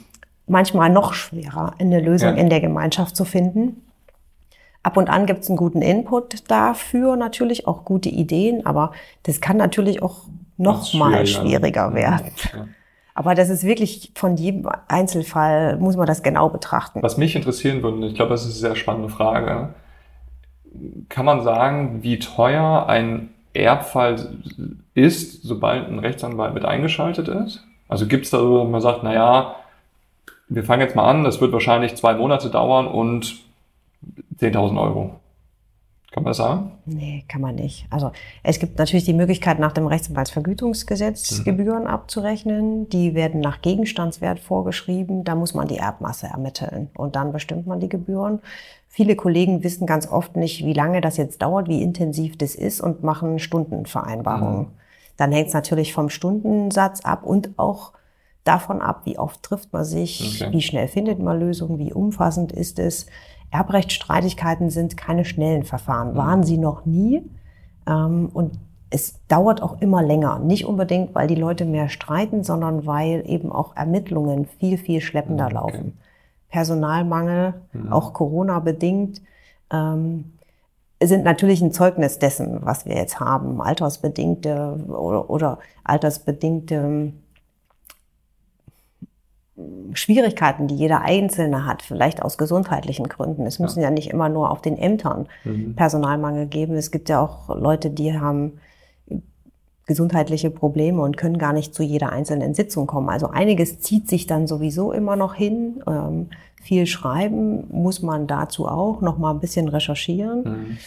Manchmal 0.46 0.90
noch 0.90 1.14
schwerer, 1.14 1.74
eine 1.78 2.00
Lösung 2.00 2.36
ja. 2.36 2.36
in 2.36 2.50
der 2.50 2.60
Gemeinschaft 2.60 3.16
zu 3.16 3.24
finden. 3.24 3.82
Ab 4.82 4.96
und 4.96 5.08
an 5.08 5.26
gibt 5.26 5.42
es 5.42 5.48
einen 5.48 5.56
guten 5.56 5.82
Input 5.82 6.48
dafür, 6.48 7.16
natürlich 7.16 7.66
auch 7.66 7.84
gute 7.84 8.08
Ideen, 8.08 8.64
aber 8.66 8.92
das 9.24 9.40
kann 9.40 9.56
natürlich 9.56 10.02
auch 10.02 10.26
noch 10.58 10.92
mal 10.94 11.26
schwieriger 11.26 11.94
werden. 11.94 12.30
Ja. 12.54 12.68
Aber 13.16 13.34
das 13.34 13.48
ist 13.48 13.64
wirklich 13.64 14.12
von 14.14 14.36
jedem 14.36 14.68
Einzelfall, 14.88 15.78
muss 15.78 15.96
man 15.96 16.06
das 16.06 16.22
genau 16.22 16.50
betrachten. 16.50 17.00
Was 17.02 17.16
mich 17.16 17.34
interessieren 17.34 17.82
würde, 17.82 18.08
ich 18.08 18.14
glaube, 18.14 18.32
das 18.32 18.42
ist 18.42 18.62
eine 18.62 18.74
sehr 18.74 18.76
spannende 18.76 19.08
Frage, 19.08 19.70
kann 21.08 21.24
man 21.24 21.42
sagen, 21.42 22.02
wie 22.02 22.18
teuer 22.18 22.86
ein 22.86 23.30
Erbfall 23.54 24.36
ist, 24.92 25.42
sobald 25.42 25.88
ein 25.88 25.98
Rechtsanwalt 25.98 26.52
mit 26.52 26.66
eingeschaltet 26.66 27.28
ist? 27.28 27.64
Also 27.88 28.06
gibt 28.06 28.26
es 28.26 28.32
da 28.32 28.38
so, 28.38 28.66
man 28.66 28.82
sagt, 28.82 29.00
na 29.02 29.14
ja, 29.14 29.56
wir 30.50 30.64
fangen 30.64 30.82
jetzt 30.82 30.94
mal 30.94 31.08
an, 31.08 31.24
das 31.24 31.40
wird 31.40 31.52
wahrscheinlich 31.52 31.96
zwei 31.96 32.12
Monate 32.12 32.50
dauern 32.50 32.86
und 32.86 33.36
10.000 34.40 34.78
Euro. 34.78 35.18
Kann 36.12 36.22
man 36.22 36.30
das 36.30 36.36
sagen? 36.38 36.72
Nee, 36.86 37.24
kann 37.28 37.40
man 37.40 37.56
nicht. 37.56 37.86
Also 37.90 38.12
es 38.42 38.58
gibt 38.58 38.78
natürlich 38.78 39.04
die 39.04 39.12
Möglichkeit, 39.12 39.58
nach 39.58 39.72
dem 39.72 39.86
Rechtsanwaltsvergütungsgesetz 39.86 41.40
mhm. 41.40 41.44
Gebühren 41.44 41.86
abzurechnen. 41.86 42.88
Die 42.88 43.14
werden 43.14 43.40
nach 43.40 43.60
Gegenstandswert 43.60 44.38
vorgeschrieben. 44.38 45.24
Da 45.24 45.34
muss 45.34 45.52
man 45.52 45.68
die 45.68 45.78
Erbmasse 45.78 46.28
ermitteln 46.28 46.88
und 46.96 47.16
dann 47.16 47.32
bestimmt 47.32 47.66
man 47.66 47.80
die 47.80 47.88
Gebühren. 47.88 48.40
Viele 48.88 49.14
Kollegen 49.14 49.62
wissen 49.62 49.86
ganz 49.86 50.08
oft 50.10 50.36
nicht, 50.36 50.64
wie 50.64 50.72
lange 50.72 51.02
das 51.02 51.18
jetzt 51.18 51.42
dauert, 51.42 51.68
wie 51.68 51.82
intensiv 51.82 52.38
das 52.38 52.54
ist 52.54 52.80
und 52.80 53.02
machen 53.02 53.38
Stundenvereinbarungen. 53.38 54.60
Mhm. 54.60 54.70
Dann 55.16 55.32
hängt 55.32 55.48
es 55.48 55.54
natürlich 55.54 55.92
vom 55.92 56.08
Stundensatz 56.08 57.00
ab 57.00 57.24
und 57.24 57.50
auch 57.58 57.92
davon 58.44 58.80
ab, 58.80 59.02
wie 59.04 59.18
oft 59.18 59.42
trifft 59.42 59.72
man 59.72 59.84
sich, 59.84 60.40
okay. 60.40 60.52
wie 60.52 60.62
schnell 60.62 60.88
findet 60.88 61.18
man 61.18 61.38
Lösungen, 61.38 61.78
wie 61.78 61.92
umfassend 61.92 62.52
ist 62.52 62.78
es. 62.78 63.06
Erbrechtsstreitigkeiten 63.50 64.70
sind 64.70 64.96
keine 64.96 65.24
schnellen 65.24 65.64
Verfahren, 65.64 66.12
mhm. 66.12 66.16
waren 66.16 66.44
sie 66.44 66.58
noch 66.58 66.84
nie. 66.86 67.22
Ähm, 67.86 68.30
und 68.32 68.58
es 68.90 69.20
dauert 69.28 69.62
auch 69.62 69.80
immer 69.80 70.02
länger. 70.02 70.38
Nicht 70.38 70.64
unbedingt, 70.64 71.14
weil 71.14 71.26
die 71.26 71.34
Leute 71.34 71.64
mehr 71.64 71.88
streiten, 71.88 72.44
sondern 72.44 72.86
weil 72.86 73.24
eben 73.26 73.50
auch 73.50 73.76
Ermittlungen 73.76 74.46
viel, 74.46 74.78
viel 74.78 75.00
schleppender 75.00 75.50
mhm, 75.50 75.56
okay. 75.56 75.72
laufen. 75.72 75.98
Personalmangel, 76.48 77.54
mhm. 77.72 77.92
auch 77.92 78.12
Corona-bedingt, 78.12 79.20
ähm, 79.72 80.32
sind 81.02 81.24
natürlich 81.24 81.60
ein 81.60 81.72
Zeugnis 81.72 82.18
dessen, 82.18 82.60
was 82.62 82.86
wir 82.86 82.94
jetzt 82.94 83.20
haben. 83.20 83.60
Altersbedingte 83.60 84.84
oder, 84.88 85.28
oder 85.28 85.58
altersbedingte 85.84 87.12
Schwierigkeiten, 89.94 90.68
die 90.68 90.76
jeder 90.76 91.00
Einzelne 91.00 91.64
hat, 91.64 91.82
vielleicht 91.82 92.22
aus 92.22 92.36
gesundheitlichen 92.36 93.08
Gründen. 93.08 93.46
Es 93.46 93.58
müssen 93.58 93.80
ja, 93.80 93.88
ja 93.88 93.90
nicht 93.90 94.10
immer 94.10 94.28
nur 94.28 94.50
auf 94.50 94.60
den 94.60 94.76
Ämtern 94.76 95.28
mhm. 95.44 95.74
Personalmangel 95.74 96.46
geben. 96.46 96.74
Es 96.74 96.90
gibt 96.90 97.08
ja 97.08 97.20
auch 97.20 97.48
Leute, 97.56 97.90
die 97.90 98.18
haben 98.18 98.58
gesundheitliche 99.86 100.50
Probleme 100.50 101.00
und 101.00 101.16
können 101.16 101.38
gar 101.38 101.52
nicht 101.52 101.74
zu 101.74 101.82
jeder 101.82 102.10
einzelnen 102.10 102.54
Sitzung 102.54 102.86
kommen. 102.86 103.08
Also 103.08 103.28
einiges 103.28 103.80
zieht 103.80 104.08
sich 104.08 104.26
dann 104.26 104.46
sowieso 104.46 104.92
immer 104.92 105.16
noch 105.16 105.34
hin. 105.34 105.82
Ähm, 105.86 106.28
viel 106.60 106.86
schreiben 106.86 107.68
muss 107.70 108.02
man 108.02 108.26
dazu 108.26 108.66
auch, 108.66 109.00
noch 109.00 109.16
mal 109.16 109.30
ein 109.30 109.40
bisschen 109.40 109.68
recherchieren. 109.68 110.42
Mhm. 110.42 110.78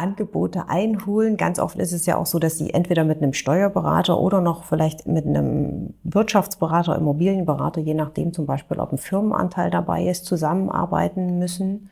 Angebote 0.00 0.68
einholen. 0.68 1.36
Ganz 1.36 1.58
oft 1.58 1.78
ist 1.78 1.92
es 1.92 2.06
ja 2.06 2.16
auch 2.16 2.26
so, 2.26 2.38
dass 2.38 2.58
sie 2.58 2.72
entweder 2.72 3.04
mit 3.04 3.18
einem 3.18 3.32
Steuerberater 3.32 4.18
oder 4.18 4.40
noch 4.40 4.64
vielleicht 4.64 5.06
mit 5.06 5.26
einem 5.26 5.94
Wirtschaftsberater, 6.02 6.96
Immobilienberater, 6.96 7.80
je 7.80 7.94
nachdem 7.94 8.32
zum 8.32 8.46
Beispiel, 8.46 8.80
ob 8.80 8.92
ein 8.92 8.98
Firmenanteil 8.98 9.70
dabei 9.70 10.06
ist, 10.06 10.24
zusammenarbeiten 10.24 11.38
müssen. 11.38 11.90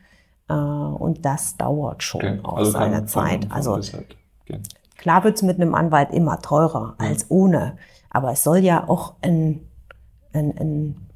Äh, 0.49 0.55
und 0.55 1.25
das 1.25 1.57
dauert 1.57 2.03
schon 2.03 2.23
okay. 2.23 2.41
auch 2.43 2.57
also 2.57 2.71
seine 2.71 3.05
Zeit. 3.05 3.47
also 3.51 3.75
okay. 3.75 4.61
klar 4.97 5.23
wird 5.25 5.37
es 5.37 5.43
mit 5.43 5.61
einem 5.61 5.75
Anwalt 5.75 6.11
immer 6.11 6.41
teurer 6.41 6.97
ja. 7.01 7.07
als 7.07 7.31
ohne. 7.31 7.77
Aber 8.11 8.33
es 8.33 8.43
soll 8.43 8.59
ja 8.59 8.89
auch 8.89 9.15
ein, 9.21 9.61
ein, 10.33 10.57
ein 10.59 11.09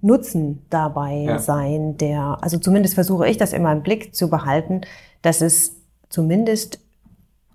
Nutzen 0.00 0.64
dabei 0.70 1.24
ja. 1.24 1.38
sein, 1.38 1.96
der, 1.96 2.38
also 2.40 2.58
zumindest 2.58 2.94
versuche 2.94 3.26
ich 3.26 3.36
das 3.36 3.52
immer 3.52 3.72
im 3.72 3.82
Blick 3.82 4.14
zu 4.14 4.30
behalten, 4.30 4.82
dass 5.22 5.40
es 5.40 5.77
zumindest 6.08 6.80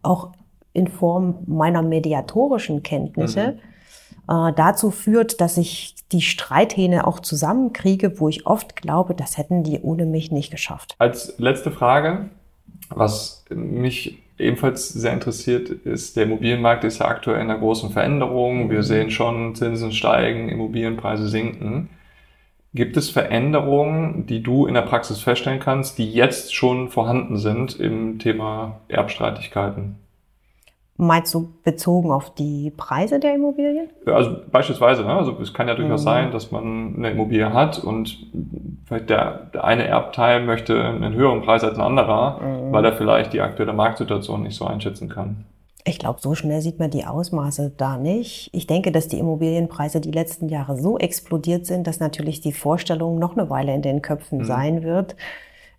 auch 0.02 0.32
in 0.74 0.88
Form 0.88 1.38
meiner 1.46 1.82
mediatorischen 1.82 2.84
Kenntnisse 2.84 3.60
mhm. 4.28 4.50
äh, 4.50 4.54
dazu 4.54 4.92
führt, 4.92 5.40
dass 5.40 5.58
ich 5.58 5.96
die 6.12 6.22
Streithähne 6.22 7.08
auch 7.08 7.20
zusammenkriege, 7.20 8.20
wo 8.20 8.30
ich 8.30 8.46
oft 8.46 8.76
glaube, 8.76 9.16
das 9.16 9.38
hätten 9.38 9.64
die 9.64 9.80
ohne 9.80 10.06
mich 10.06 10.32
nicht 10.32 10.52
geschafft. 10.52 10.96
Als 10.98 11.36
letzte 11.38 11.72
Frage, 11.72 12.30
was 12.90 13.46
mich 13.50 14.20
ebenfalls 14.38 14.90
sehr 14.90 15.14
interessiert, 15.14 15.70
ist, 15.70 16.16
der 16.16 16.24
Immobilienmarkt 16.24 16.84
ist 16.84 17.00
ja 17.00 17.08
aktuell 17.08 17.42
in 17.42 17.50
einer 17.50 17.60
großen 17.60 17.92
Veränderung. 17.92 18.70
Wir 18.70 18.80
mhm. 18.80 18.84
sehen 18.84 19.12
schon, 19.12 19.56
Zinsen 19.56 19.92
steigen, 19.92 20.50
Immobilienpreise 20.50 21.28
sinken. 21.28 21.90
Gibt 22.76 22.98
es 22.98 23.12
Veränderungen, 23.12 24.26
die 24.26 24.42
du 24.42 24.66
in 24.66 24.74
der 24.74 24.82
Praxis 24.82 25.22
feststellen 25.22 25.60
kannst, 25.60 26.00
die 26.00 26.12
jetzt 26.12 26.56
schon 26.56 26.90
vorhanden 26.90 27.38
sind 27.38 27.80
im 27.80 28.18
Thema 28.18 28.80
Erbstreitigkeiten? 28.88 29.96
Meinst 30.98 31.34
du 31.34 31.54
bezogen 31.64 32.12
auf 32.12 32.34
die 32.34 32.72
Preise 32.76 33.20
der 33.20 33.36
Immobilien? 33.36 33.90
Also 34.06 34.38
beispielsweise, 34.52 35.04
ne? 35.04 35.14
also 35.14 35.38
es 35.42 35.54
kann 35.54 35.68
ja 35.68 35.76
durchaus 35.76 36.02
mhm. 36.02 36.06
sein, 36.06 36.32
dass 36.32 36.52
man 36.52 36.96
eine 36.98 37.12
Immobilie 37.12 37.52
hat 37.52 37.84
und 37.84 38.28
vielleicht 38.86 39.10
der, 39.10 39.50
der 39.54 39.64
eine 39.64 39.88
Erbteil 39.88 40.44
möchte 40.44 40.84
einen 40.84 41.14
höheren 41.14 41.42
Preis 41.42 41.64
als 41.64 41.78
ein 41.78 41.84
anderer, 41.84 42.40
mhm. 42.40 42.72
weil 42.72 42.86
er 42.86 42.94
vielleicht 42.94 43.34
die 43.34 43.42
aktuelle 43.42 43.74
Marktsituation 43.74 44.44
nicht 44.44 44.56
so 44.56 44.66
einschätzen 44.66 45.10
kann. 45.10 45.46
Ich 45.86 46.00
glaube, 46.00 46.20
so 46.22 46.34
schnell 46.34 46.62
sieht 46.62 46.80
man 46.80 46.92
die 46.92 47.06
Ausmaße 47.06 47.74
da 47.76 47.98
nicht. 47.98 48.50
Ich 48.54 48.68
denke, 48.68 48.92
dass 48.92 49.10
die 49.10 49.20
Immobilienpreise 49.20 50.00
die 50.00 50.12
letzten 50.12 50.48
Jahre 50.48 50.78
so 50.78 50.98
explodiert 50.98 51.66
sind, 51.66 51.88
dass 51.88 52.00
natürlich 52.00 52.40
die 52.40 52.54
Vorstellung 52.54 53.20
noch 53.20 53.36
eine 53.36 53.50
Weile 53.50 53.74
in 53.74 53.82
den 53.82 54.02
Köpfen 54.02 54.40
mhm. 54.40 54.46
sein 54.46 54.84
wird, 54.84 55.18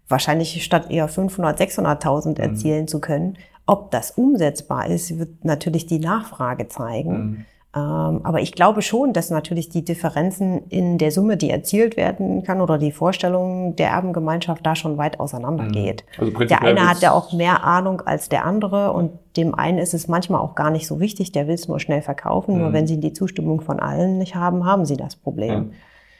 wahrscheinlich 0.08 0.62
statt 0.62 0.90
eher 0.90 1.08
500, 1.08 1.58
600.000 1.58 2.28
mhm. 2.28 2.36
erzielen 2.36 2.88
zu 2.88 3.00
können. 3.00 3.38
Ob 3.66 3.90
das 3.90 4.10
umsetzbar 4.10 4.86
ist, 4.88 5.18
wird 5.18 5.44
natürlich 5.44 5.86
die 5.86 6.00
Nachfrage 6.00 6.68
zeigen. 6.68 7.16
Mhm. 7.16 7.44
Ähm, 7.76 8.20
aber 8.22 8.40
ich 8.40 8.52
glaube 8.52 8.82
schon, 8.82 9.12
dass 9.12 9.30
natürlich 9.30 9.68
die 9.68 9.84
Differenzen 9.84 10.68
in 10.68 10.96
der 10.96 11.10
Summe, 11.10 11.36
die 11.36 11.50
erzielt 11.50 11.96
werden 11.96 12.44
kann 12.44 12.60
oder 12.60 12.78
die 12.78 12.92
Vorstellung 12.92 13.74
der 13.74 13.88
Erbengemeinschaft 13.88 14.64
da 14.64 14.76
schon 14.76 14.96
weit 14.96 15.18
auseinandergeht. 15.18 16.04
Mhm. 16.18 16.36
Also 16.36 16.44
der 16.44 16.62
eine 16.62 16.88
hat 16.88 17.00
ja 17.00 17.12
auch 17.12 17.32
mehr 17.32 17.64
Ahnung 17.64 18.00
als 18.02 18.28
der 18.28 18.44
andere 18.44 18.92
und 18.92 19.10
dem 19.36 19.56
einen 19.56 19.78
ist 19.78 19.92
es 19.92 20.06
manchmal 20.06 20.40
auch 20.40 20.54
gar 20.54 20.70
nicht 20.70 20.86
so 20.86 21.00
wichtig, 21.00 21.32
der 21.32 21.48
will 21.48 21.54
es 21.54 21.66
nur 21.66 21.80
schnell 21.80 22.02
verkaufen. 22.02 22.54
Mhm. 22.54 22.60
Nur 22.60 22.72
wenn 22.72 22.86
sie 22.86 23.00
die 23.00 23.12
Zustimmung 23.12 23.60
von 23.60 23.80
allen 23.80 24.18
nicht 24.18 24.36
haben, 24.36 24.64
haben 24.64 24.84
sie 24.84 24.96
das 24.96 25.16
Problem. 25.16 25.50
Ja. 25.50 25.64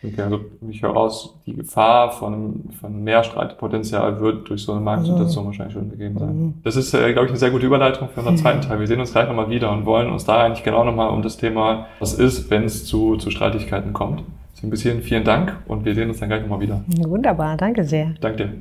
Okay, 0.07 0.23
also 0.23 0.41
ich 0.69 0.83
höre 0.83 0.91
raus, 0.91 1.39
die 1.47 1.55
Gefahr 1.55 2.13
von, 2.13 2.65
von 2.81 3.03
mehr 3.03 3.25
Streitpotenzial 3.25 4.21
wird 4.21 4.49
durch 4.49 4.63
so 4.63 4.73
eine 4.73 4.81
Marktsituation 4.81 5.45
mhm. 5.45 5.49
wahrscheinlich 5.49 5.75
schon 5.75 5.91
gegeben 5.91 6.19
sein. 6.19 6.29
Mhm. 6.29 6.55
Das 6.63 6.77
ist, 6.77 6.93
äh, 6.95 7.13
glaube 7.13 7.27
ich, 7.27 7.31
eine 7.31 7.39
sehr 7.39 7.51
gute 7.51 7.67
Überleitung 7.67 8.09
für 8.09 8.21
unseren 8.21 8.37
zweiten 8.39 8.61
Teil. 8.61 8.81
Wir 8.81 8.87
sehen 8.87 9.01
uns 9.01 9.13
gleich 9.13 9.29
nochmal 9.29 9.51
wieder 9.51 9.71
und 9.73 9.87
wollen 9.87 10.11
uns 10.11 10.25
da 10.25 10.45
eigentlich 10.45 10.65
genau 10.65 10.85
nochmal 10.85 11.11
um 11.11 11.23
das 11.23 11.37
Thema, 11.37 11.87
was 11.99 12.15
ist, 12.15 12.51
wenn 12.51 12.65
es 12.65 12.85
zu, 12.85 13.17
zu 13.17 13.31
Streitigkeiten 13.31 13.93
kommt. 13.93 14.23
Deswegen 14.53 14.71
bis 14.71 14.83
hierhin 14.83 15.03
vielen 15.03 15.25
Dank 15.25 15.57
und 15.67 15.85
wir 15.85 15.95
sehen 15.95 16.09
uns 16.09 16.21
dann 16.21 16.29
gleich 16.29 16.43
nochmal 16.43 16.61
wieder. 16.61 16.85
Wunderbar, 16.87 17.57
danke 17.57 17.85
sehr. 17.85 18.15
Danke 18.21 18.37
dir. 18.45 18.53